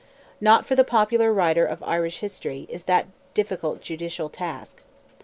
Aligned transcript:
Not 0.41 0.65
for 0.65 0.75
the 0.75 0.83
popular 0.83 1.31
writer 1.31 1.63
of 1.63 1.83
Irish 1.83 2.21
history, 2.21 2.65
is 2.71 2.85
that 2.85 3.05
difficult 3.35 3.81
judicial 3.81 4.29
task. 4.29 4.81